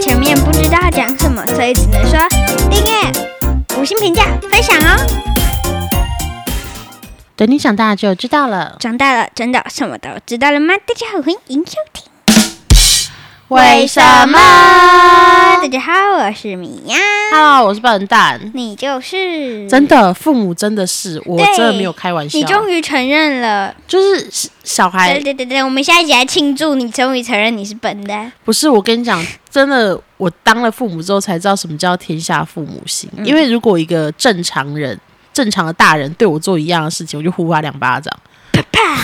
[0.00, 2.16] 前面不知道讲什么，所以只能说
[2.70, 2.92] 订阅、
[3.76, 4.96] 五星评价、分享哦。
[7.34, 8.76] 等你长大就知道了。
[8.78, 10.74] 长大了，真的什么都知道了吗？
[10.76, 12.07] 大家好，欢迎收听。
[13.48, 16.94] 为什么大家好，我是米娅
[17.32, 18.38] ，？Hello，我是笨蛋。
[18.52, 22.44] 你就是真的，父母真的是，我真的没有开玩笑你。
[22.44, 23.74] 终于承认了。
[23.86, 24.28] 就是
[24.62, 28.30] 小孩对对对对，我们下一集来庆祝你终于承认你是笨蛋。
[28.44, 33.08] 不是我跟你讲，真的，我当了父母之后才知道什么叫天下父母心。
[33.16, 34.98] 嗯因为如果一个正常人、
[35.32, 38.14] 正常的大人对我做一样的事情，我就呼他两巴掌，
[38.52, 38.94] 啪啪，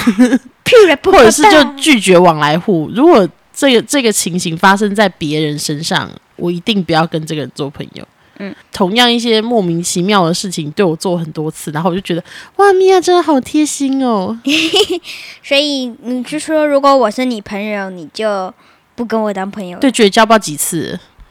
[1.10, 2.90] 或者是就拒绝往来户。
[2.95, 8.06] 如果这个这个情形发生在别人身上，我一定不要跟这个人做朋友。
[8.38, 12.24] 嗯，同样一些莫名其妙的事情对我做很多次，然后我就觉得
[12.56, 14.36] 哇，米娅真的好贴心哦。
[15.40, 18.52] 所以你是说，如果我是你朋友，你就
[18.96, 19.78] 不跟我当朋友？
[19.78, 20.98] 对，绝交不知道几次。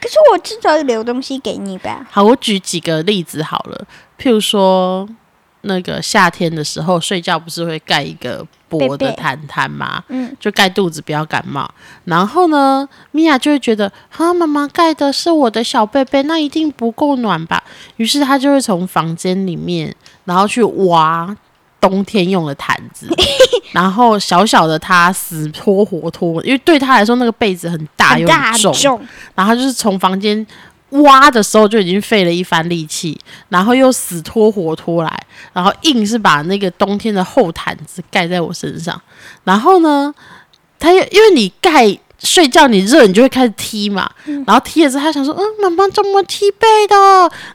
[0.00, 2.04] 可是我至少留东西给你吧。
[2.10, 3.86] 好，我举几个例子好了，
[4.18, 5.08] 譬如说，
[5.60, 10.02] 那个夏天的时候睡觉不是会盖一个薄的毯毯嘛？
[10.08, 11.70] 嗯，就盖肚子不要感冒。
[12.04, 17.62] 然后呢，米娅就会觉得，哈，妈妈盖的是我的小被被，那一定不够暖吧？
[17.96, 21.36] 于是她就会从房间里面，然后去挖
[21.80, 23.08] 冬天用的毯子，
[23.72, 29.00] 然后小小的她死拖活拖，因为对她来说那个被子很大又很大很重，重，
[29.34, 30.46] 然后就是从房间
[30.90, 39.00] 挖的时候就已经费了一番力气，然后又死拖活拖来，然后硬是把那个冬天的厚毯子盖在我身上。
[39.44, 40.12] 然后呢，
[40.78, 44.10] 他又因为你盖睡觉你热，你就会开始踢嘛，
[44.46, 46.96] 然后踢了之后，他想说，嗯，妈妈怎么踢被的？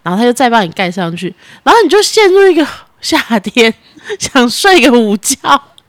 [0.02, 2.66] 然后他就再帮你盖上去，然后你就陷入一个
[3.02, 3.74] 夏天
[4.18, 5.38] 想睡个午觉。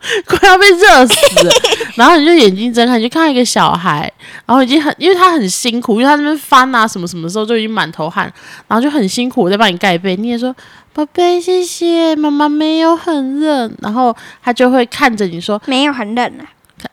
[0.27, 1.53] 快要被热死了，
[1.97, 4.11] 然后你就眼睛睁开，你就看到一个小孩，
[4.47, 8.33] 然后已经很，因为他很辛苦，因为他那边翻啊什么什么的时候就已经满头汗，
[8.69, 10.55] 然后就很辛苦，我在帮你盖被，你也说
[10.93, 16.47] 宝贝谢谢，妈妈没有很热，然后他就会看着你说没有很冷啊。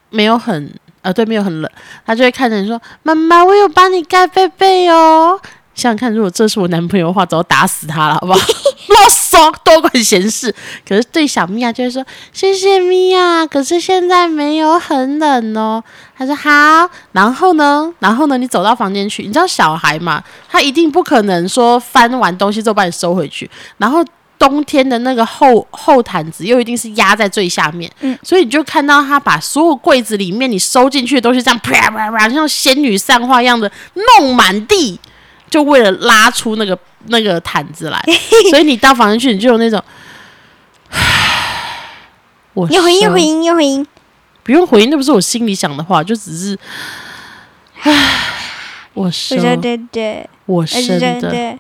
[0.10, 1.70] 没有很呃对，没有很冷，
[2.06, 5.40] 他就会看着你说妈妈我有帮你盖被被哦。
[5.76, 8.40] 想想看，如果这是我男朋友的话，早就打死他了，好不好？
[8.88, 10.54] 啰嗦，多管闲事。
[10.88, 15.84] 可是对小米娅就会说谢谢米娅，可是现在没有很冷哦。
[16.18, 16.50] 他说好，
[17.14, 24.04] 然后呢，然后呢，你走到房间去，你知道小孩嘛，他一定不可能说翻完东西之后把你收回去，然后。
[24.40, 33.72] 冬天的那个厚厚毯子又一定是压在最下面，嗯所以你就看到他把所有柜子里面你收进去的东西这样啪啪啪，像仙女散花一样的
[34.20, 35.00] 弄满地，
[35.54, 36.76] 就为了拉出那个
[37.10, 38.04] 那个毯子来。
[38.50, 39.80] 所以你到房间去，你就有那种，
[42.56, 43.86] 我又回应，回应，又回应。
[44.42, 46.58] 不用回应，那不是我心里想的话，就只是，
[47.84, 47.92] 唉，
[48.96, 51.60] 我我生的对对，我我生的，对对。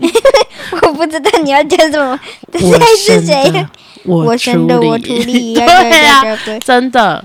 [0.88, 2.18] 我不知道你要讲什么，
[2.50, 3.66] 这 我是谁？
[4.04, 5.52] 我生的，我处处理。
[5.54, 5.66] 对
[6.06, 6.58] 啊，对对对。
[6.60, 7.22] 真的。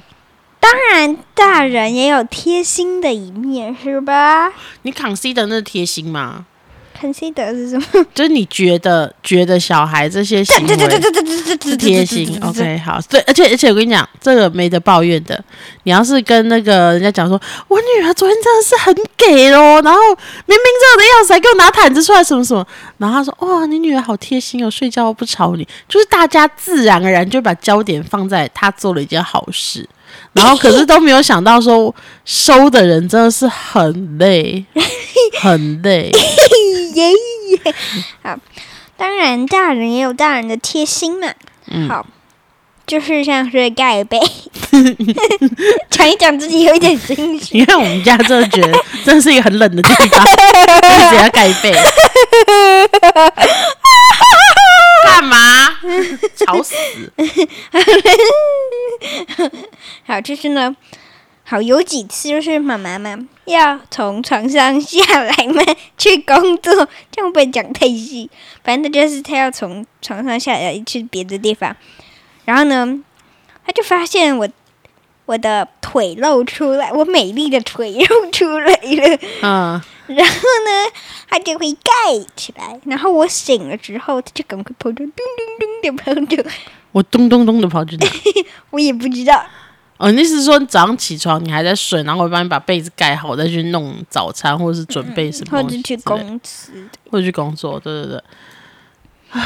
[0.65, 4.51] 当然，大人也有贴心的一面，是吧？
[4.81, 6.45] 你 consider 那贴心吗
[6.99, 8.05] ？consider 是什么？
[8.15, 12.39] 就是你觉得觉得小孩这些行为，对对对对对对对，是贴心。
[12.41, 15.39] OK，好，对，而且而且我跟你讲，这个没得抱怨的。
[15.83, 20.15] 你要是跟那个人家讲说，我女儿昨天真的是很给哦，然后明
[20.47, 22.65] 明热的要死，还给我拿毯子出来什么什么，
[22.97, 29.87] 然后他说，哇，你女儿好贴心哦，睡觉不吵你，就是大家自然而然就把焦点放在她做了一件好事。
[30.33, 31.93] 然后，可是都没有想到说，
[32.25, 34.65] 收的人真的是很累，
[35.41, 36.11] 很累。
[36.95, 37.73] 耶耶。
[38.23, 38.37] 好，
[38.97, 41.27] 当然大人也有大人的贴心嘛。
[41.71, 42.05] 嗯好，
[42.85, 44.19] 就是像是盖被，
[45.89, 47.57] 讲一讲自己有一点心虚。
[47.59, 51.73] 因为我们家真的觉得真的是一个很冷的地方，一直要盖被。
[55.15, 55.69] 干嘛？
[56.35, 56.75] 吵死！
[60.05, 60.75] 好，就是呢，
[61.43, 65.63] 好有几次就是妈妈嘛要从床上下来嘛
[65.97, 68.29] 去工作，这样会讲太细？
[68.63, 71.73] 反正就是她要从床上下来去别的地方，
[72.43, 72.99] 然后呢，
[73.65, 74.49] 她就发现我
[75.27, 80.91] 我的腿露出来，我美丽的腿露出来了，嗯，然后呢，
[81.29, 86.49] 它就会盖起来，然后我醒了之后，它就赶快跑着咚咚咚的跑着，
[86.91, 88.07] 我咚咚咚的跑去哪？
[88.71, 89.45] 我也不知道。
[89.97, 98.23] 哦，你意思是说你早上起床你还在睡，然后我帮你把被子盖好，再去弄早餐或者是准备什么或东西者去公司，或者去工作，对对对。
[99.31, 99.41] 唉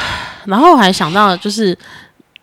[0.46, 1.78] 然后我还想到，就是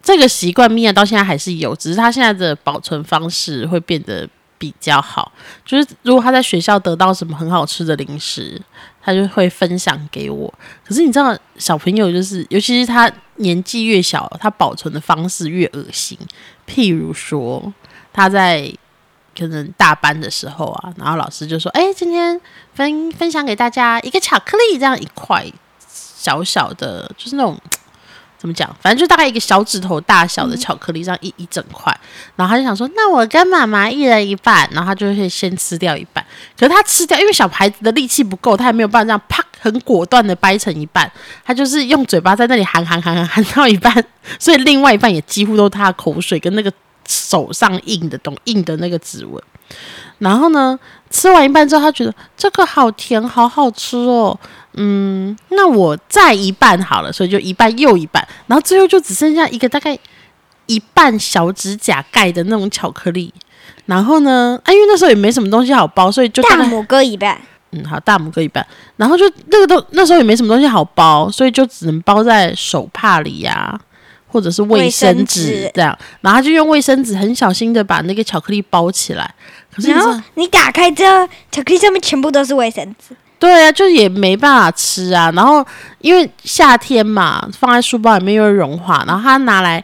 [0.01, 5.31] 这个习惯，米娅到现在还是有，只是她现在的保存方式会变得比较好。
[5.65, 8.61] 就是如果他在学校得到什么很好吃的零食，
[9.03, 10.53] 他就会分享给我。
[10.85, 16.19] 可是你知道，小朋友就是，尤其是他年纪越小，他保存的方式越恶心。
[16.67, 17.73] 譬如说，
[18.13, 18.73] 他在
[19.39, 22.41] 可能大班的时候啊，然后老师就说：“哎，今天
[22.75, 25.45] 分分享给大家一个巧克力，这样一块
[25.87, 27.59] 小小的，就是那种。”
[28.47, 28.69] 怎么讲？
[28.81, 31.93] 反正就大概一个小指头大小的巧克力，这样一一整块。
[32.37, 36.25] 然后他就想说：“那我跟妈妈一人一半。”然后他就会先吃掉一半。
[36.57, 41.11] 可是他吃掉，因为小孩子的力气不够，他也没有办法这样啪很果断的掰成一半。
[41.45, 43.93] 他就是用嘴巴在那里含含含含含到一半，
[44.39, 46.73] 所以另外一半也几乎都是他的口水跟那个
[47.09, 49.43] 手上印的东印的那个指纹。
[50.19, 50.79] 然后呢，
[51.11, 54.39] 吃完一半之后，他觉得这个好甜，好好吃哦。
[54.75, 59.99] 嗯，那我再一半好了，所以就一半又一半，然后最后就只剩下一个大概
[60.67, 63.33] 一半小指甲盖的那种巧克力。
[63.87, 67.41] 然后呢，啊，因为那时候也没什么东西好包，所以就大拇哥一半。
[67.71, 68.65] 嗯，好，大拇哥一半。
[68.97, 73.81] 然后就那个都 那时候也没什么东西好包，所以就只能包在手帕里呀，
[74.27, 75.97] 或者是卫生纸这样。
[76.21, 79.35] 然后就用卫生纸很小心的把那个巧克力包起来。
[79.75, 83.15] 可是然后你打开之后，巧克力上面全部都是卫生纸。
[83.39, 85.31] 对啊，就也没办法吃啊。
[85.35, 85.65] 然后
[86.01, 89.05] 因为夏天嘛，放在书包里面又会融化。
[89.07, 89.83] 然后他拿来，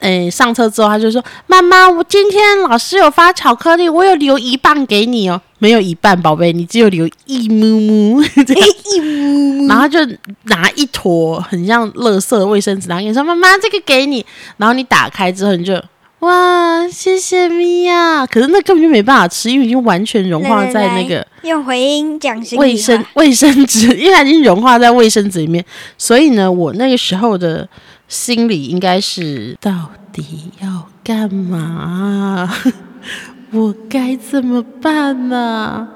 [0.00, 5.40] 诶，上车之后他就说：“妈妈，我今天老师有发巧克力，我有留一半给你哦。
[5.58, 8.22] 没有一半，宝贝，你只有留一木木，
[8.94, 9.68] 一木木。
[9.68, 9.98] 然后就
[10.44, 14.24] 拿一坨很像垃圾的卫生纸，然后跟你说：妈妈，这个给你。
[14.56, 15.74] 然后你打开之后，你就。”
[16.20, 18.26] 哇，谢谢米娅！
[18.26, 25.64] 可是那根本就没办法吃，因为已经完全融化在那个用回音讲卫生 卫生纸，因为它已经融化在卫生纸里面。
[25.96, 27.66] 所以呢，我那个时候的
[28.06, 29.72] 心里应该是：到
[30.12, 32.54] 底要干嘛？
[33.52, 35.88] 我该怎么办呢？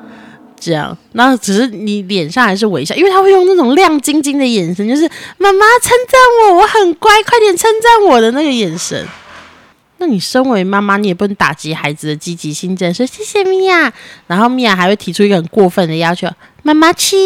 [0.58, 5.02] 这样，那只是你脸上还是微笑，因为他会用那种亮晶晶的眼神，就是
[5.36, 6.18] 妈妈称赞
[6.48, 9.06] 我，我很乖，快点称赞我的那个眼神。
[10.04, 13.90] 那你身为妈妈，你也不能打击孩子的积极性，这样说谢谢米娅。
[14.26, 16.28] 然后米娅还会提出一个很过分的要求：
[16.62, 17.16] 妈妈吃，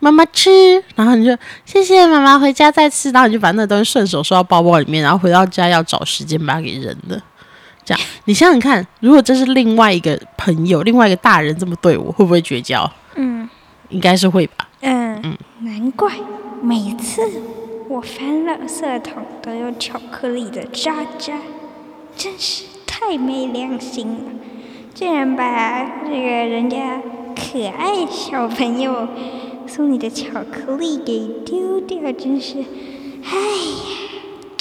[0.00, 0.82] 妈妈吃。
[0.96, 3.12] 然后你就谢谢妈妈，回家再吃。
[3.12, 7.22] 然后你就把那东西顺手收到包包里面，然后回到家要找时间把它给扔了。
[7.84, 12.90] 这样，你想想看，如果这是另外一个朋友，另外一个大人这么对我，会不会绝交？
[13.14, 13.48] 嗯，
[13.90, 14.68] 应该是会吧。
[14.80, 16.12] 嗯嗯，难怪
[16.60, 17.22] 每次
[17.88, 21.34] 我翻垃圾桶都有巧克力的渣渣。
[22.20, 24.32] 真是太没良心了！
[24.92, 27.00] 竟然把这个人家
[27.34, 29.08] 可爱小朋友
[29.66, 32.58] 送你的巧克力给丢掉，真是，
[33.24, 34.60] 哎呀，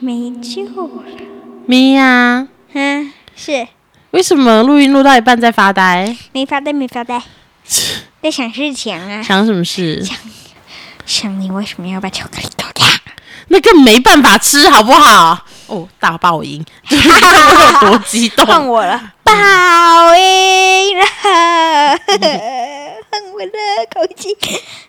[0.00, 1.04] 没救了！
[1.64, 3.68] 咪呀，嗯，是。
[4.10, 6.16] 为什么录音录到一半在发呆？
[6.32, 7.22] 没发呆，没发呆，
[8.20, 9.22] 在想事情啊。
[9.22, 10.02] 想什么事？
[10.02, 10.16] 想
[11.06, 12.84] 想你为什么要把巧克力丢掉？
[13.46, 15.46] 那更没办法吃，好不好？
[15.70, 18.44] 哦，大爆音， 有多激动？
[18.44, 19.32] 换我了，爆
[20.16, 21.04] 音了，
[23.08, 23.56] 换我的
[23.94, 24.36] 口气。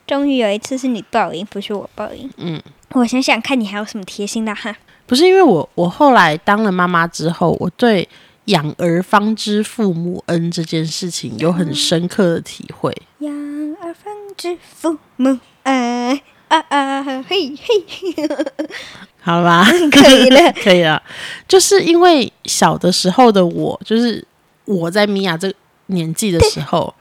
[0.07, 2.27] 终于有一次是你爆音，不是我爆音。
[2.37, 2.59] 嗯，
[2.93, 4.75] 我想想看你还有什么贴心的哈？
[5.05, 8.09] 不是因为我，我后来当了妈妈之后，我对
[8.45, 12.91] 养儿方知父母恩这件事情有很深刻的体会。
[13.19, 13.31] 养
[13.81, 16.19] 儿方知父母恩。
[16.51, 18.27] 啊啊嘿嘿，
[19.21, 21.01] 好了吧， 可以了， 可以了。
[21.47, 24.25] 就是因为小的时候的我，就是
[24.65, 25.55] 我在米娅这个
[25.85, 26.93] 年纪的时候，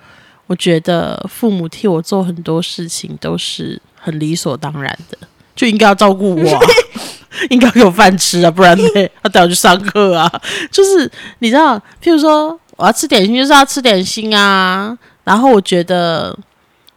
[0.46, 5.18] 我觉得父母替我做很多事情都是很理所当然的，
[5.56, 6.64] 就应该要照顾我，
[7.50, 8.84] 应该给我饭吃啊，不然呢，
[9.24, 10.30] 要带我去上课啊。
[10.70, 14.96] 就是你知道，譬如说我要吃点心，就是要吃点心啊。
[15.24, 16.38] 然后我觉得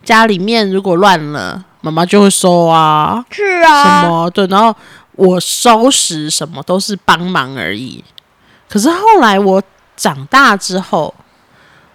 [0.03, 1.65] 家里面如果乱了。
[1.83, 4.73] 妈妈就会收啊，是啊，什么对，然后
[5.15, 8.01] 我收拾什么都是帮忙而已。
[8.69, 9.61] 可是后来我
[9.97, 11.13] 长大之后，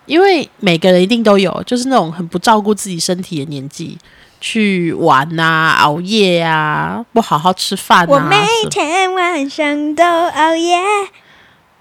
[0.05, 3.97] 因为每个人一定都有，就是那种很不照顾自己身体的年纪，
[4.43, 8.07] 去玩啊、熬夜啊、不好好吃饭啊。
[8.07, 8.37] 我每
[8.71, 10.77] 天晚上都熬夜。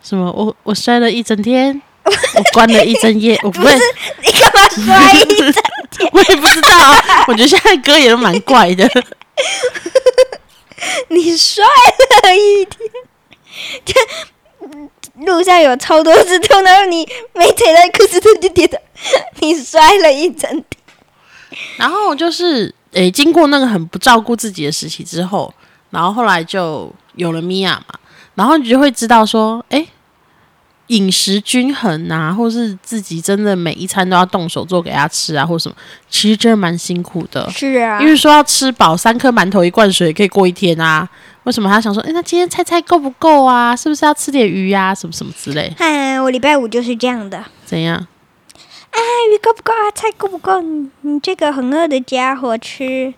[0.02, 0.32] 什么？
[0.32, 3.38] 我我摔了一整天，我关了一整夜。
[3.44, 3.76] 我不是
[4.24, 5.64] 你干嘛摔一整？
[6.12, 6.70] 我也不知道，
[7.28, 8.90] 我觉得现在歌也都蛮怪的。
[11.10, 11.66] 你摔
[12.24, 12.80] 了一天，
[13.86, 13.94] 这
[15.26, 18.78] 路上有超多次痛，然后你没踩到裤子上就跌倒，
[19.42, 20.66] 你摔了一整天。
[21.78, 25.54] 然后就是诶，经过那个很不照顾自己的时期之后，
[25.90, 27.96] 然后后来就有了米娅嘛，
[28.36, 29.88] 然后你就会知道说，诶，
[30.88, 35.76] 饮食均衡啊，或是自己真的每一餐都要动手做给他吃啊，或什么，
[36.10, 37.50] 其实真的蛮辛苦的。
[37.50, 41.08] 是啊因，为说要吃饱，三颗馒头一罐水可以过一天啊。
[41.44, 43.76] 为什么他想说，哎、那今天菜菜够不够啊？
[43.76, 45.74] 是不是要吃点鱼呀、什么什么之类？
[45.78, 47.44] 哎，我礼拜五就是这样的。
[47.66, 48.08] 怎样？
[48.92, 49.00] 哎，
[49.34, 49.92] 鱼够不够啊？
[49.94, 50.62] 菜够不够？
[50.62, 53.14] 你你这个很饿的家伙吃，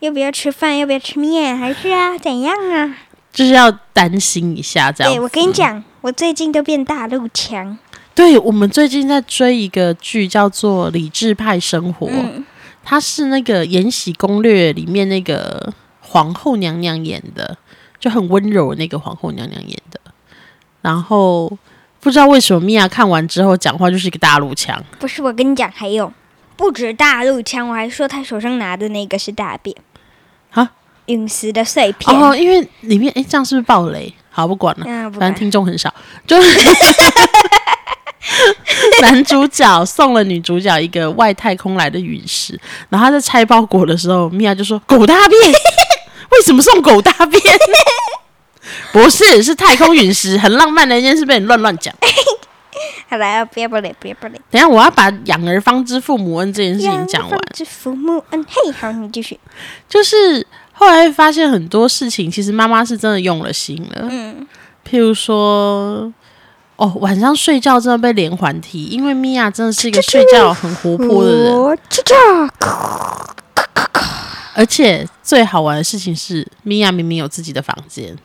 [0.00, 0.76] 要不要吃饭？
[0.78, 1.56] 要不要吃面？
[1.56, 2.96] 还是啊，怎样啊？
[3.32, 7.78] 就是要担心一下这样对，我跟你讲，我最近都变大陆腔。
[8.14, 12.44] 对我们最近在追一个剧，叫做《理智派生活》，嗯，
[12.82, 17.56] 它是那个《延禧攻略》里面那个皇后娘娘演的，
[17.98, 19.98] 就很温柔那个皇后娘娘演的。
[20.82, 21.50] 然后
[22.00, 26.12] 不知道为什么米娅看完之后讲话就是一个大陆腔，不是，我跟你讲，还有
[26.54, 29.74] 不止大陆腔，我还说她手上拿的那个是大便
[30.50, 30.70] 啊，
[31.06, 32.14] 陨石的碎片。
[32.14, 34.12] 哦，因为里面哎，这样是不是暴雷？
[34.36, 35.94] 好，不管了，嗯，反正听众很少，
[36.26, 36.68] 就是
[39.00, 45.40] 男主角送了女主角一个外太空来的陨石，然后他在拆包裹的时候，米娅就说：“狗大便，
[46.32, 47.40] 为什么送狗大便？”
[48.92, 51.94] 不是，是太空陨石，很浪漫的一件事，被你乱乱讲。
[53.08, 54.40] 好了，不要不理，不要不理。
[54.50, 57.40] 等下我要把养儿方知父母恩这件事情讲完养。
[57.52, 59.38] 之父母恩，嘿，好，你继续。
[59.88, 64.08] 就是后来发现很多事情，其实妈妈是真的用了心了。
[64.10, 64.46] 嗯，
[64.88, 66.12] 譬如说，
[66.76, 71.78] 哦，晚上睡觉真的被连环踢，因为米娅真的是一个睡觉很活泼的人。
[74.56, 78.16] 而且最好玩的事情是，米娅明明有自己的房间。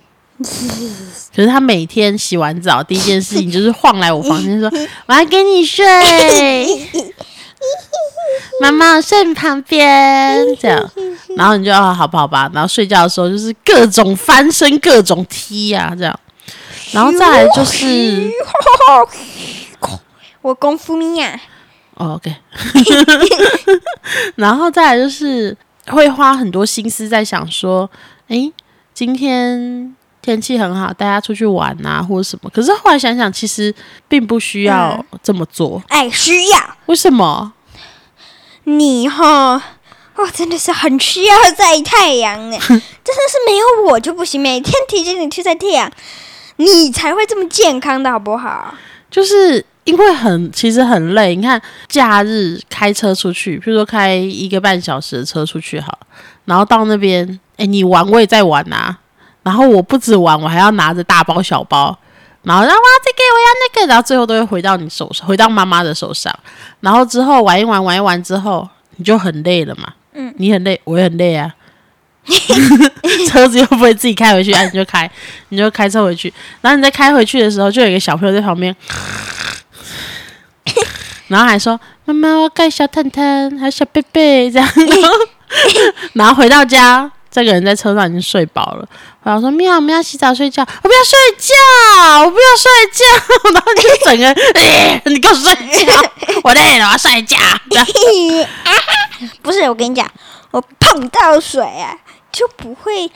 [1.36, 4.72] 可是她每天洗完澡，第一件事情就是晃来我房间说
[5.08, 5.86] ：“我要跟你睡，
[8.62, 10.92] 妈妈睡你旁边。”这样，
[11.36, 12.50] 然后你就啊，好吧，好吧。
[12.54, 16.20] 然后睡觉的时候就是各种翻身，各种踢啊，这样。
[16.92, 18.32] 然后再来就是，
[20.42, 21.40] 我功夫米娅，
[21.96, 22.36] 哦，OK，
[24.36, 25.56] 然后再来就是
[25.88, 27.88] 会花很多心思在想说，
[28.30, 28.52] 诶，
[28.94, 32.50] 今天天气很好，大家出去玩啊，或者什么。
[32.50, 33.74] 可是后来想想，其实
[34.08, 35.82] 并不需要这么做。
[35.88, 37.54] 哎，需要为什么？
[38.64, 39.62] 你哈。
[40.16, 45.90] 哦，真的是很需要晒太阳哎， 真的是没有我就不行，每天提醒你去晒太阳，
[46.58, 48.74] 你才会这么健康的好不好？
[49.10, 51.38] 就是因为很其实很累。
[51.38, 55.98] 你看，假日开车出去，譬如说开一个半小时的车出去好，
[56.44, 58.98] 然后到那边，哎，你玩我也在玩啊。
[59.50, 61.98] 然后我不止玩，我还要拿着大包小包，
[62.44, 66.32] 然后让哇这个我要那个，然后最后都会回到你手上，回到妈妈的手上。
[66.82, 69.92] 然后之后玩一玩，玩一玩之后，你就很累了嘛。
[70.14, 71.52] 嗯，你很累，我也很累啊。
[73.28, 75.10] 车子又不会自己开回去，啊，你就开，
[75.48, 76.32] 你就开车回去。
[76.62, 78.76] 然后你在开回去的时候，就有一个小朋友在旁边，
[81.28, 84.70] 然后还说：“妈妈，我盖小腾腾，还有小贝贝。”这样，
[86.14, 88.88] 然后回到家，这个人在车上已经睡饱了。
[89.24, 91.54] 然后说：“喵，我们要洗澡睡觉，我不要睡觉，
[92.26, 93.06] 我不要睡觉。”
[93.54, 94.28] 然后你就整个，
[94.60, 95.54] 哎 你给我睡
[95.86, 96.12] 觉，
[96.44, 97.38] 我累了，我要睡觉。
[97.70, 97.86] 这 样
[99.42, 100.10] 不是，我跟你讲，
[100.52, 101.96] 我碰到水啊
[102.32, 103.12] 就不会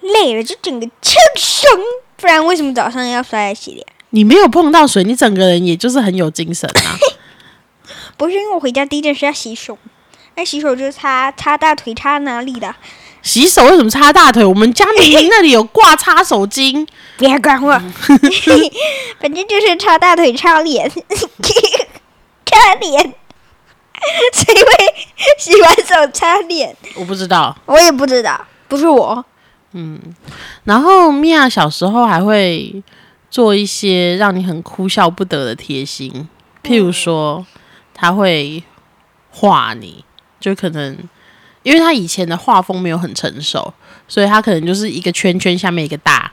[0.00, 1.70] 累了，就整个轻松。
[2.16, 3.86] 不然为什么早上要刷牙洗脸？
[4.10, 6.96] 你没有碰到水，你整个人也就是很有精神啊。
[8.16, 9.76] 不是因为我回家第一件事要洗手，
[10.36, 12.74] 那洗手就是擦擦大腿擦哪里的？
[13.24, 14.44] 洗手为什么擦大腿？
[14.44, 16.86] 我们家明明那里有挂擦手巾。
[17.16, 17.72] 不要管我，
[19.20, 20.88] 反正就是擦大腿、擦脸、
[22.46, 23.14] 擦脸。
[24.32, 24.94] 谁会
[25.38, 26.76] 洗完手擦脸？
[26.96, 27.56] 我不知道。
[27.66, 29.24] 我也不知道，不是我。
[29.72, 29.98] 嗯
[30.64, 32.82] 然后米娅小时候还会
[33.30, 36.28] 做一些让你很哭笑不得的贴心，
[36.62, 37.46] 譬如说，
[37.94, 38.62] 她会
[39.30, 40.04] 画你，
[40.38, 40.98] 就可能
[41.64, 43.74] 因为他以前的画风没有很成熟，
[44.06, 46.30] 所以他可能就是一个圈圈下面一个大，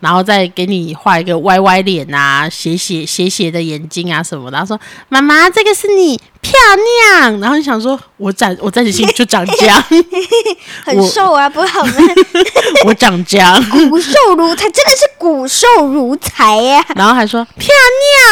[0.00, 4.56] 然后再给你画一个歪歪脸啊、斜斜斜斜的眼睛啊什么的。
[4.56, 4.80] 然后说
[5.10, 6.52] ：“妈妈，这个是你漂
[7.20, 9.84] 亮。”然后你想说：“我长我在你心里就长这样，
[10.86, 11.92] 很瘦啊，不好吗？
[12.86, 17.68] 我 长这样。”骨瘦如柴，真的是骨瘦如柴呀、然后还说漂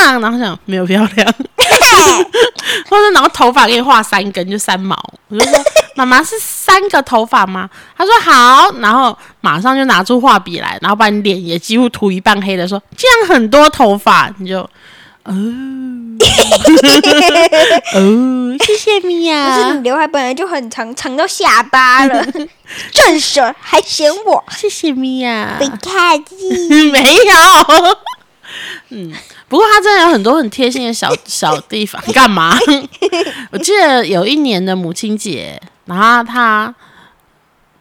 [0.00, 1.34] 亮，然后想没有漂亮，
[2.88, 4.96] 或者然后头发给你画三根就三毛，
[5.28, 5.64] 我就说
[5.96, 7.68] 妈妈是三个头发吗？
[7.96, 14.60] 他说好，然后马上就拿出画笔来，然后把你脸也几乎涂一半黑的说这样很多头发，你就
[15.24, 15.32] 哦
[17.94, 22.24] 哦，谢谢米不是娅你，刘海本来就很长，长到下巴了，
[22.92, 25.78] 正手还嫌我谢谢米娅不，客
[26.28, 26.68] 气。
[26.90, 27.34] 没有，
[28.90, 29.12] 嗯，
[29.48, 32.00] 不过他真的有很多很贴心的小小地方。
[32.14, 32.56] 干嘛？
[33.50, 36.74] 我记得有一年的母亲节，然后他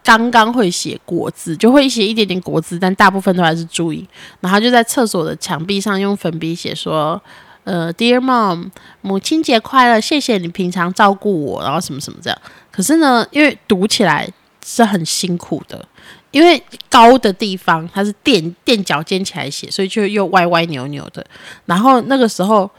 [0.02, 4.06] 刚刚会写国字，就会写一点点国字，但大部分都还是注音。
[4.40, 7.20] 然后就在厕所的墙壁上用粉笔写说
[7.64, 8.70] ：“呃，Dear Mom，
[9.00, 12.38] 母亲节快乐，谢谢你平常照顾我，然后什么什么这样。”
[12.72, 14.28] 可是呢，因为读起来
[14.64, 15.86] 是很辛苦的。
[16.32, 21.24] 因为高的地方它是垫垫脚尖起来写，所以就又歪歪扭扭的。
[21.64, 22.70] 然后那个时候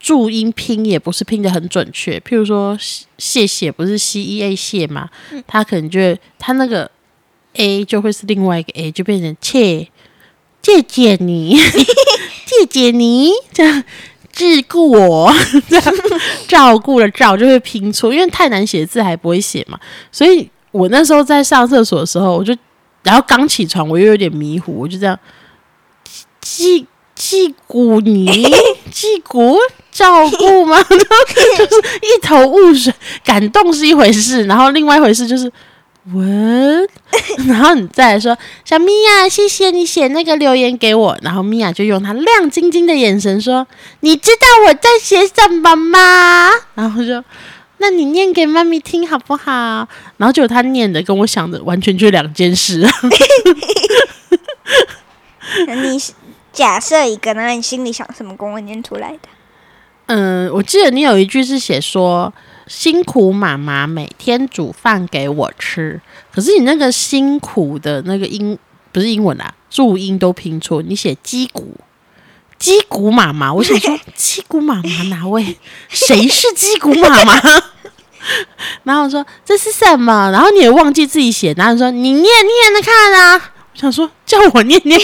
[0.00, 2.76] 注音拼也不是拼的很准确，譬如说
[3.18, 5.08] 谢谢不是 C E A 谢嘛，
[5.46, 6.00] 他可能就
[6.38, 6.90] 他那个
[7.54, 9.86] A 就会是另外一个 A，就变成切
[10.62, 11.56] 借借你，
[12.46, 13.84] 借借你这样
[14.32, 15.32] 照顾我，
[15.68, 15.94] 这样
[16.48, 19.78] 照顾了照就会拼错，因为太难写字还不会写嘛。
[20.10, 22.56] 所以我那时候在上厕所的时候，我就。
[23.02, 25.18] 然后刚起床，我又有点迷糊，我就这样，
[26.42, 28.26] 击击鼓你
[28.90, 29.56] 击鼓
[29.90, 30.82] 照顾吗？
[30.88, 32.92] 就是一头雾水。
[33.24, 35.50] 感动是一回事，然后另外一回事就是
[36.12, 36.88] 问，
[37.48, 41.18] 然后你再来说小咪呀，谢谢你写那个留言给我。
[41.22, 43.66] 然后米娅就用她亮晶晶的眼神说
[44.00, 47.22] ：“你知道我在写什么吗？”然后就。
[47.82, 49.88] 那你念给妈咪听好不好？
[50.18, 52.86] 然后就他念的跟我想的完全就两件事。
[55.66, 55.98] 你
[56.60, 59.28] 假设一个，那你心里想什么，跟我念出来的？
[60.08, 62.30] 嗯，我记得你有一句是写说
[62.66, 65.98] 辛苦妈妈每天煮饭给我吃，
[66.30, 68.58] 可是你那个辛苦的那个英
[68.92, 71.72] 不是英文啊，注音都拼错，你写鸡骨
[72.58, 75.56] 鸡骨妈妈，我想说 鸡骨妈妈哪位？
[75.88, 77.40] 谁是鸡骨妈妈？
[78.84, 80.30] 然后我说这是什么？
[80.30, 83.52] 然后你也忘记自己写，然后说你念念的看啊！
[83.72, 85.00] 我想说叫我念念，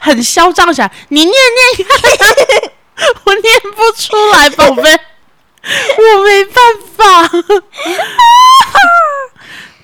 [0.00, 1.96] 很嚣张起来，你念念看，
[3.24, 4.82] 我念不出来，宝贝，
[5.96, 6.56] 我没办
[6.96, 7.30] 法。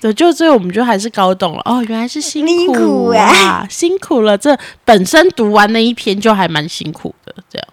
[0.01, 4.37] 对，就最后我们就还是搞懂了哦，原来是辛苦啊，辛苦了。
[4.37, 7.67] 这本身读完那一篇就还蛮辛苦的，这样。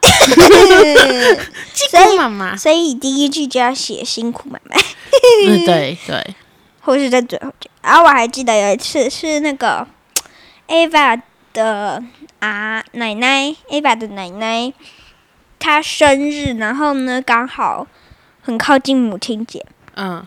[1.90, 4.76] 所以妈妈，所以第一句就要写辛苦妈妈。
[5.46, 6.34] 嗯，对对，
[6.80, 7.70] 或是在最后句。
[7.80, 9.86] 然后我还记得有一次是那个
[10.68, 11.20] Ava
[11.52, 12.02] 的
[12.38, 14.72] 啊奶奶，Ava 的奶奶，
[15.58, 17.86] 她生日，然后呢刚好
[18.40, 19.66] 很靠近母亲节。
[19.96, 20.24] 嗯。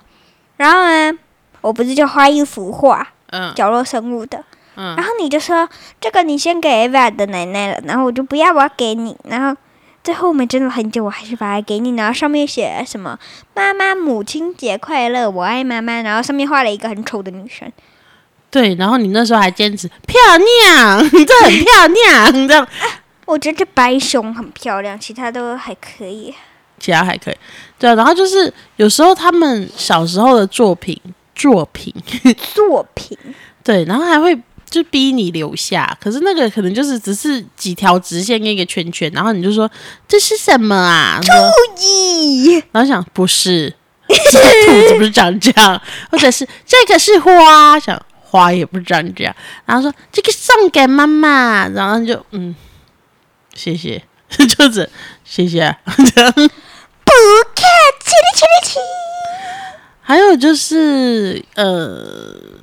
[0.57, 1.17] 然后呢，
[1.61, 4.43] 我不是就画一幅画，嗯，角落生物的。
[4.75, 4.95] 嗯。
[4.95, 9.55] 然后你就说这个你先给 Eva 的奶奶了，然后我就不要，我要给你，然后。
[10.03, 13.19] 最后我们真的很久，我还是把它给你，然后上面写什么
[13.53, 17.71] “妈妈母亲节快乐，我爱妈妈”，然后上面画了一个很丑的女生。
[18.51, 22.67] 对，然后你那时候还坚持漂亮， 这很漂亮，这样。
[23.25, 26.33] 我觉得白熊很漂亮，其他都还可以。
[26.77, 27.35] 其他还可以，
[27.79, 27.95] 对。
[27.95, 30.99] 然后就是有时候他们小时候的作品，
[31.33, 31.93] 作品，
[32.53, 33.17] 作品，
[33.63, 34.37] 对，然后还会。
[34.69, 39.69] 就逼你留下，可是那个可能就是只是几条直线跟一个圈圈，然后你就说
[40.07, 41.19] 这是什么啊？
[41.21, 43.69] 注意，然后想不是，
[44.07, 48.01] 兔子不是长这样，或者是这个是花，想
[48.31, 52.55] 花也不知道你这样，然后说这个送给妈妈，然后就嗯，
[53.53, 54.89] 谢谢， 就是
[55.25, 55.75] 谢谢，
[56.15, 56.47] 这样不客
[57.99, 58.79] 气的，气
[60.01, 62.61] 还有就是呃。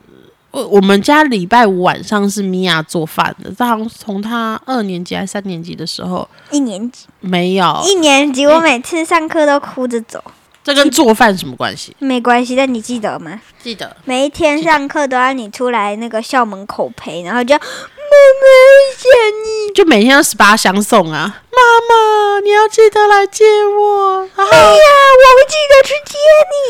[0.51, 10.25] 我我们家礼拜五晚上是米娅做饭的，从从她二年级还是三年级的时候，一年级没有一年级，我每次上课都哭着走。
[10.69, 11.97] 这跟做饭什么关系？
[11.99, 13.41] 没关系，但你记得吗？
[13.63, 13.97] 记得。
[14.05, 18.47] 每一天上课都要你出来那个校门口陪，然后就妈妈
[18.95, 19.11] 想
[19.45, 21.41] 你，就每天要十八相送啊！
[21.51, 24.29] 妈妈，你要记得来接我。
[24.37, 24.51] 哎呀，
[25.17, 26.19] 我会记得去接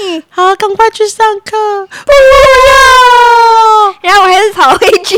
[0.07, 0.23] 你。
[0.31, 1.87] 好，赶快去上课。
[1.89, 2.13] 不
[2.71, 3.95] 要。
[4.03, 5.17] 然后我还是跑回去，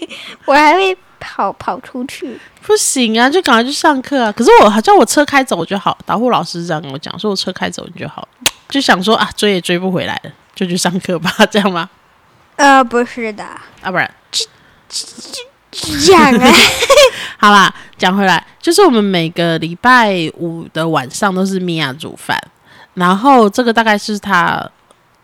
[0.46, 2.40] 我还会跑跑出去。
[2.64, 4.30] 不行啊，就赶快去上课啊！
[4.32, 8.26] 可是我好像我车开走就好，导护老师这样跟我讲，说我车开走你就好，
[8.68, 11.90] 就想说啊，追也追不回来了，就去上课吧， 这样吗？
[12.56, 13.42] 呃，不是的，
[13.82, 14.08] 啊，不然，
[14.88, 16.52] 讲啊，
[17.38, 22.40] 好啦，讲回来，就是我们每个礼拜五的晚上都是米娅煮饭，
[22.94, 24.70] 然后这个大概是他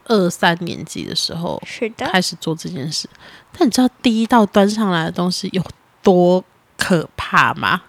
[0.07, 3.09] 二三年级的时候是的开始做这件事，
[3.57, 5.63] 但你知道第一道端上来的东西有
[6.03, 6.43] 多？
[6.79, 7.83] 可怕吗？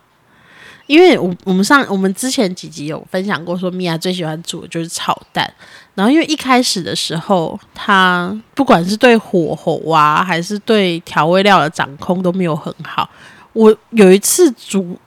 [0.88, 5.54] 因为我我们上我们之前几集有分享过，说米娅最喜欢煮的就是炒蛋。
[5.93, 13.08] 然后因为一开始的时候，她不管是对火候啊，还是对调味料的掌控都没有很好。
[13.54, 14.97] 我有一次煮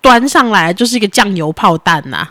[0.00, 2.28] 端上来就是一个酱油泡蛋呐、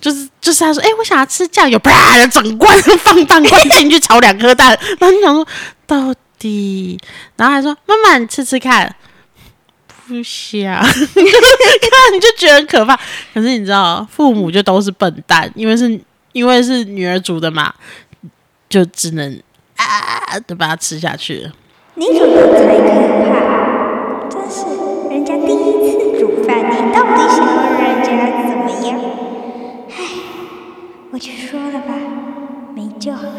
[0.00, 4.68] 就是就是他说，哎、我想要吃酱油，啪，整罐放半罐进去炒两颗蛋，
[5.00, 5.44] 然后你想说
[5.86, 6.96] 到底，
[7.36, 8.94] 然后还说妈妈你吃吃看，
[10.08, 10.92] 不想，看
[12.12, 12.96] 你就觉得很可怕。
[13.34, 16.00] 可是你知道，父母就都是笨蛋，因为是
[16.32, 17.74] 因为是女儿煮的嘛，
[18.68, 19.40] 就只能
[19.76, 21.52] 啊的把它吃下去了。
[21.94, 22.88] 你煮的才可
[23.30, 24.64] 怕，真是
[25.10, 28.08] 人家第一次煮饭，你到底想要人家
[28.48, 29.00] 怎么样？
[29.90, 29.94] 唉，
[31.10, 31.94] 我就说了吧，
[32.74, 33.34] 没救了。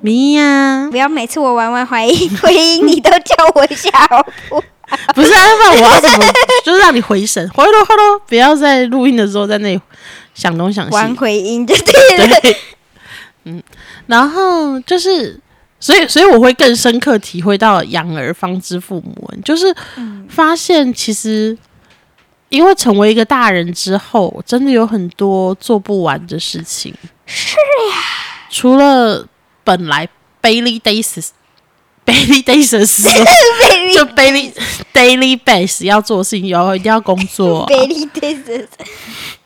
[0.00, 3.90] 咪呀，不要每次我玩完怀疑回音， 你都叫我小
[4.48, 4.62] 婆。
[5.14, 6.24] 不是啊，那我要怎么？
[6.64, 9.80] 就是让你回神，回喽回喽，不要在录音的时候在那里
[10.34, 11.16] 想东想西玩西。
[11.16, 12.40] 回音就对了。
[12.40, 12.56] 对，
[13.44, 13.62] 嗯，
[14.06, 15.38] 然后就是，
[15.78, 19.74] 所以所以我会更深刻体会到养儿方知父母恩，就是
[20.28, 21.56] 发现其实。
[22.50, 26.94] 因为成为一个大人之后，真的有很多做不完的事情。
[27.26, 28.02] 是呀，
[28.48, 29.26] 除了
[29.62, 30.08] 本来
[30.40, 31.28] daily basis
[32.12, 33.04] daily basis
[33.94, 34.52] 就 daily
[34.94, 38.66] daily base 要做的事情，有一定要工作， Baby this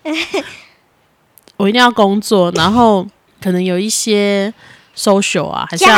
[1.57, 3.07] 我一定要工作，然后
[3.41, 4.53] 可能有一些
[4.97, 5.97] social 啊，还是要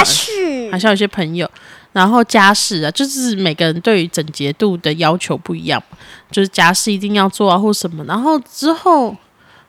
[0.71, 1.51] 还是要有一些朋友，
[1.93, 5.83] 然后家事啊，就是每个人对于整洁度的要求不一样，
[6.31, 9.17] 就是家事一定要做啊，或什么，然后之后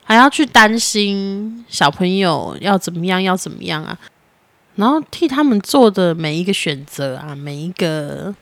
[0.04, 3.96] 还要去担心小朋友要怎么样，要怎么样啊，
[4.76, 8.34] 然后替他们做的每一个选择啊，每一个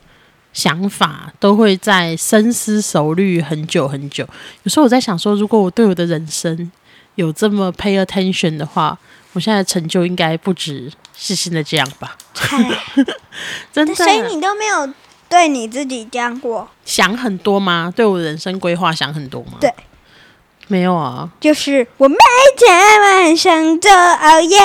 [0.53, 4.25] 想法都会在深思熟虑很久很久。
[4.62, 6.70] 有时候我在想说，如果我对我的人生
[7.14, 8.99] 有这么 pay attention 的话，
[9.33, 12.16] 我现在成就应该不止是现在这样吧？
[13.73, 14.92] 真的，所以你都没有
[15.29, 17.92] 对你自己这样过，想很多吗？
[17.94, 19.59] 对我的人生规划想很多吗？
[19.61, 19.73] 对，
[20.68, 22.16] 没有啊，就是我每
[22.57, 24.59] 天晚上都熬夜。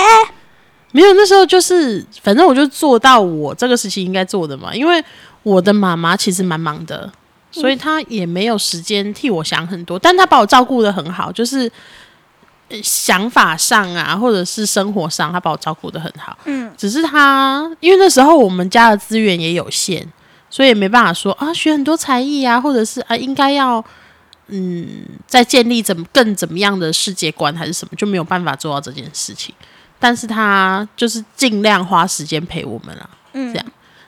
[0.92, 1.14] 没有。
[1.14, 4.74] 那时候就是，反正我就做到我这个时期应该做的嘛。
[4.76, 5.04] 因为
[5.44, 7.12] 我的妈妈其实蛮忙的，
[7.52, 11.72] 所以她也没有时间替我想很多，但她把我照顾的很好，就是。
[12.72, 16.38] 呃想法上啊，或者是生活上，她把我照顾的很好。
[16.46, 20.08] 嗯，只是她，因为那时候我们家的资源也有限，
[20.52, 23.84] 所以也没办法说啊，学很多才艺啊，或者是啊，应该要
[24.50, 24.88] 嗯，
[25.26, 29.56] 再建立怎么更怎么样的世界观还是什么，就没有办法做到这件事情。
[30.00, 33.66] 但是他就是尽量花时间陪我们啦，嗯这样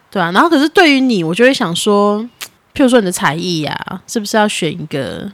[0.10, 0.32] 对啊。
[0.32, 2.20] 然后可是对于你，我就会想说，
[2.74, 5.32] 譬如说你的才艺啊，是不是要选一个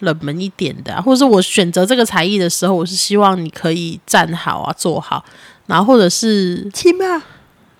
[0.00, 5.24] 冷门一点的、啊，或者是我选择这个才艺的时候，我是希望你可以站好啊，坐好，
[5.66, 7.22] 然后或者是起码。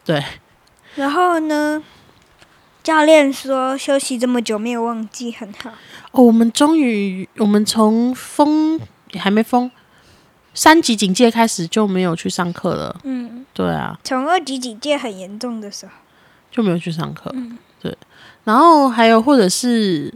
[0.05, 0.25] 对。
[0.97, 1.83] 然后呢？
[2.85, 5.71] 教练说休息这么久没有忘记，很好。
[6.11, 8.79] 哦，我们终于，我们从封
[9.13, 9.71] 也还没封
[10.55, 12.97] 三级警戒开始就没有去上课了。
[13.03, 15.93] 嗯，对啊，从二级警戒很严重的时候，
[16.51, 17.35] 就没有去上课。
[17.83, 17.95] 对，
[18.45, 20.14] 然后还有或者是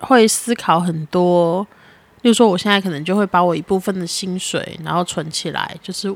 [0.00, 1.66] 会思考很多，
[2.22, 6.14] 例如说，我现在可能就会把我一部分的薪水然后存起来，就是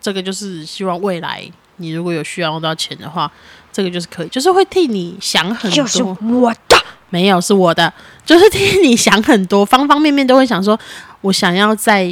[0.00, 3.30] 这个就是希望未来你如果有需要用到钱的话，
[3.72, 5.76] 这个就是可以，就是会替你想很多。
[5.76, 6.76] 就是我的。
[7.10, 7.92] 没有，是我的，
[8.26, 10.76] 就是替你想很多，方方面面都会想说，
[11.20, 12.10] 我想要再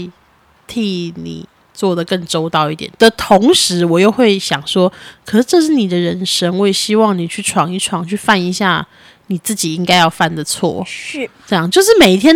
[0.73, 4.91] 替你做的更周到一点的同时，我又会想说，
[5.27, 8.87] 可是这是你的人生，我也希望你去闯一闯，去犯一下
[9.27, 12.35] 你自己应该要犯的错，是这样就是每一天。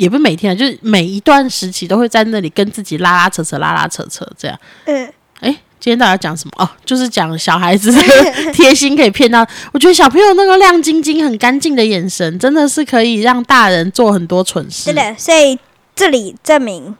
[0.00, 4.56] 也不是每天啊，就是每一段时期都会在那里跟自己拉拉扯扯、拉拉扯扯这样。
[4.84, 5.50] 嗯，哎，
[5.80, 6.52] 今天大家讲什么？
[6.62, 7.92] 哦，就是讲小孩子
[8.54, 9.44] 贴心可以骗到。
[9.72, 14.84] 我觉得小朋友那个亮晶晶、很干净的眼神，真的是可以让大人做很多蠢事。
[14.84, 15.12] 真的。
[15.18, 15.58] 所以
[15.96, 16.94] 这里证明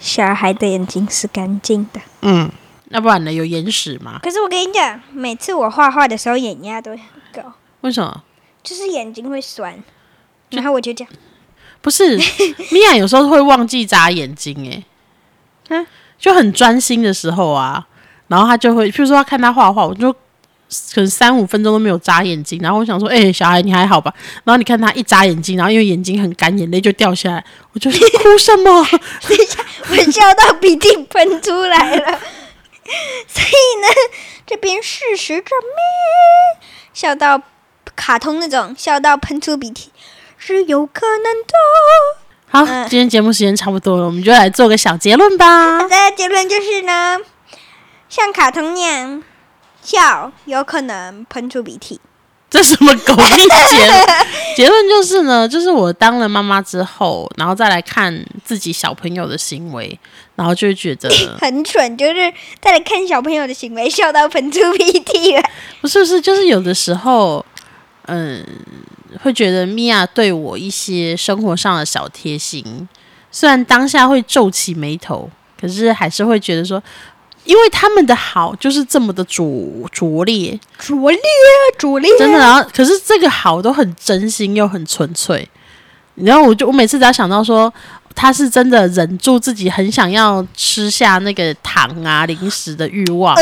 [0.00, 2.00] 小孩的眼睛是干净的。
[2.22, 2.50] 嗯，
[2.90, 3.32] 要不然呢？
[3.32, 4.20] 有眼屎吗？
[4.22, 7.00] 可是我跟你讲，每次我画画的时候，眼压都很
[7.32, 8.22] 高，为什么？
[8.62, 9.82] 就是眼睛会酸。
[10.50, 11.12] 然后我就这样，
[11.82, 12.16] 不是，
[12.72, 14.84] 米娅有时候会忘记眨眼睛、欸，
[15.68, 15.86] 嗯
[16.18, 17.86] 就很专心的时候啊，
[18.28, 20.14] 然后他就会，譬如说他看他画画，我就
[20.94, 24.12] 可能三五分钟都没有眨眼睛，然后我想说，哎、小孩你还好吧？
[24.44, 28.70] 然后你看他一眨眼睛，然后因为眼睛很干，眼泪就掉下来，我就说哭什么？
[29.90, 32.18] 我笑到鼻涕喷出来了。
[33.28, 33.88] 所以呢，
[34.46, 37.42] 这边事实证明，笑到
[37.96, 39.90] 卡通那种笑到喷出鼻涕
[40.36, 41.54] 是有可能的。
[42.50, 45.88] 好，嗯今天节目时间差不多了，我们就来做个小结论吧好。
[45.88, 47.18] 的结论就是呢，
[48.08, 49.22] 像卡通那样
[49.88, 51.98] 笑有可能喷出鼻涕。
[52.50, 53.22] 这什么狗屁
[53.68, 54.06] 结论？
[54.56, 59.98] 结论就是呢，就是我当了妈妈之后，然后再来看自己小朋友的行为，
[60.34, 65.42] 然后就会觉得 很蠢，就是再来看小朋友的行为，笑到喷出鼻涕了。
[65.80, 67.44] 不是不是，就是有的时候，
[68.06, 68.44] 嗯，
[69.22, 72.88] 会觉得米娅对我一些生活上的小贴心，
[73.30, 76.82] 虽然当下会皱起眉头，可是还是会觉得说，
[77.44, 79.46] 因为他们的好就是这么的拙
[79.90, 81.20] 拙劣，拙劣，
[81.78, 82.38] 拙劣，真的。
[82.38, 85.48] 然后，可是这个好都很真心又很纯粹。
[86.16, 87.72] 然后我就我每次只要想到说，
[88.14, 93.36] 他是真的忍住自己很想要吃下那个糖啊零食的欲望，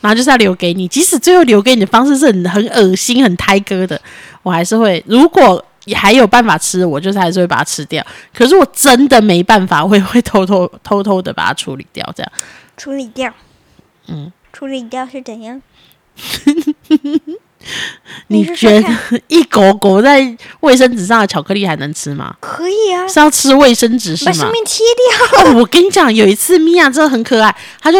[0.00, 4.00] 然后就是要留给你，即使最后留给你的方式是很很恶心、很胎哥的，
[4.42, 8.04] 我还是会如果还有办法吃，我就是还是会把它吃掉。
[8.34, 12.32] 可是我真的没办法，我也 会偷偷偷偷的把它处理掉，这样。
[12.76, 13.32] 处理掉。
[14.08, 15.60] 嗯，处理掉是怎样？
[18.28, 18.88] 你觉得
[19.26, 22.36] 一狗狗在卫生纸上的巧克力还能吃吗？
[22.40, 24.52] 可以啊，是要吃卫生纸是吗把上？
[24.52, 24.84] 面切
[25.32, 25.50] 掉。
[25.50, 27.98] 哦，我跟你讲，有一次米娅真的很可爱，她就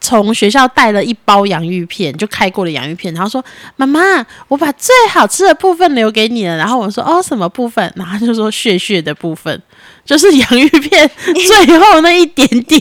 [0.00, 3.44] 从学校带了一包洋芋片，就开过的洋芋片，然后说
[3.76, 9.62] ：“妈妈，我把最好吃的部分留给你了。”然后我说：“哦，什么部分？”然后就说：“血血的部分，
[10.04, 12.80] 就是洋芋片最后那一点点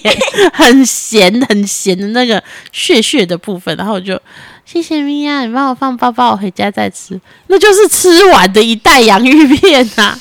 [0.53, 4.19] 很咸很咸的那个血血的部分。”然后我就。
[4.65, 7.17] 谢谢米娅，你帮我放包包，我回家再吃。
[7.47, 10.13] 那就是吃完的一袋洋芋片呐、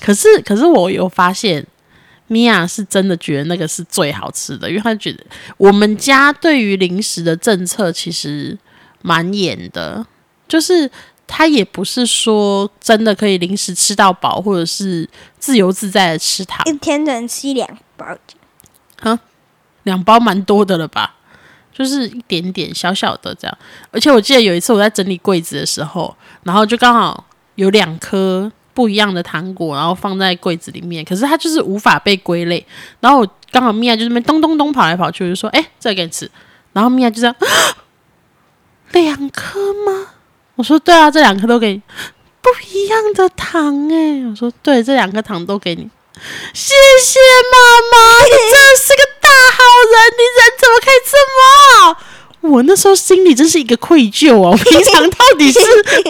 [0.00, 1.62] 可是，可是我有发现，
[2.30, 8.56] 米娅是真的觉得那个是最好吃的，因为她觉得我们家对于零食的政策其实
[9.02, 10.06] 蛮严的，
[10.46, 10.88] 就是
[11.26, 15.08] 她也不是说真的可以零食吃到饱，或者是
[15.40, 18.16] 自由自在的吃它，一天能吃一两包。
[19.82, 21.16] 两包蛮多的了吧？
[21.72, 23.58] 就是一点点小小的这样，
[23.90, 26.14] 而且我记得有一次我在整理柜子的时候，
[26.44, 32.64] 然后就刚好有两颗不一样的糖果，然后放在柜子里面，可是它就是无法被归类。
[33.00, 36.30] 然后我刚好米娅就这边咚咚咚跑来跑去，我就说：“哎、这个给你吃。”
[36.72, 37.34] 然后米娅就这样，
[38.92, 40.08] 两颗吗？
[40.54, 41.82] 我说：“对啊，这两颗都给你，
[42.40, 45.88] 不一样的糖哎、我说：“对，这两颗糖都给你。”
[46.52, 47.18] 谢谢
[47.50, 47.58] 妈
[47.90, 51.38] 妈，你真的是个大好人，你人怎么可以这么
[51.72, 52.02] 好？
[52.40, 55.60] 我那时候心里真是一个愧疚哦，我 平常到底是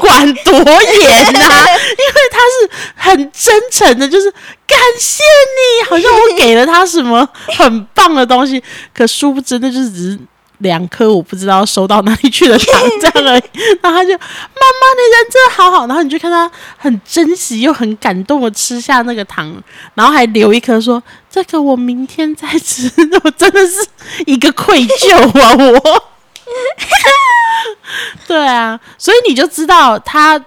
[0.01, 4.31] 管多严呐、因为他是很真诚的，就是
[4.67, 8.63] 感谢你，好像我给了他什么很棒的东西，
[8.95, 10.19] 可殊不知那就是只是
[10.59, 13.43] 两颗我不知道收到哪里去的糖这样而已。
[13.83, 19.53] 然后他就妈妈，你人真的好好，然后你就看他很珍惜又很感动的吃下那个糖，
[19.95, 22.89] 然后还留一颗说这个我明天再吃，
[23.25, 23.85] 我真的是
[24.27, 26.10] 一个愧疚啊我。
[28.27, 30.43] 对啊，所以你就知道他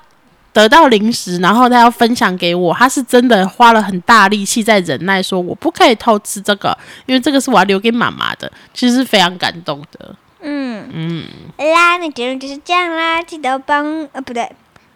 [0.52, 10.16] 得到零食，然后他要分享给我，他是真的花了很大力气在忍耐，说我不可以偷吃这个，因为这个是我要留给妈妈的，其实是非常感动的。
[10.42, 11.24] 嗯嗯，
[11.58, 13.24] 好啦，那结论就是这样啦。
[13.24, 14.52] 记得帮呃不对，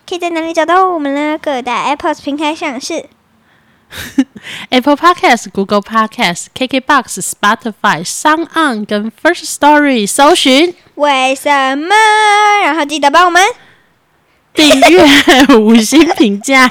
[0.08, 1.38] 可以在哪里找到我们呢？
[1.42, 3.06] 各大 Apple 平台上是
[4.70, 11.88] Apple Podcast、Google Podcast、KKBox、Spotify、Sound On 跟 First Story 搜寻为什么？
[12.64, 13.42] 然后记得帮我们
[14.54, 16.70] 订阅、五星评价、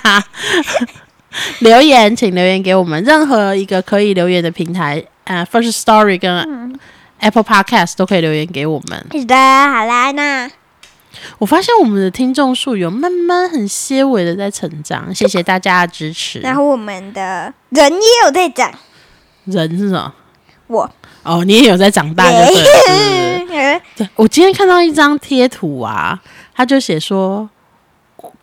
[1.60, 6.78] 留言，请留言给我们任何一个可以留言的平台，呃，First Story 跟
[7.20, 9.06] Apple Podcast 都可以留言给我们。
[9.12, 10.50] 是的，好啦，那
[11.38, 16.40] 我发现我们的听众数有慢慢很些微的在成长，谢谢大家的支持。
[16.40, 18.72] 然后我们的人也有在长，
[19.44, 20.14] 人是什么？
[20.68, 20.90] 我
[21.22, 26.20] 哦，你也有在长大，就对了对对对我今天看到一张贴图啊，
[26.54, 27.48] 他就写说，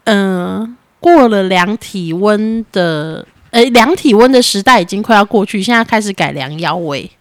[0.06, 7.12] 嗯、过了量体温的，呃，量体温的时代已经快要过去，现在开始改量腰围，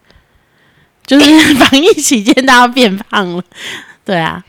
[1.05, 3.43] 就是 防疫期间大家变胖了，
[4.05, 4.45] 对啊，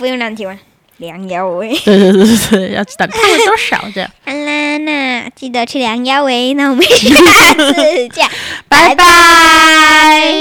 [0.00, 0.58] 不用量体温
[0.96, 1.78] 量腰围。
[1.84, 7.14] 对 对对对对要知道看多少这样好啦那记得去量腰围那我们下
[7.54, 8.26] 次见
[8.66, 10.32] 拜拜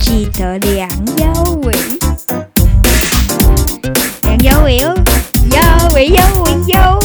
[0.00, 1.72] 记得量腰围
[4.22, 4.92] 量腰围哦
[5.52, 7.01] 腰围腰围腰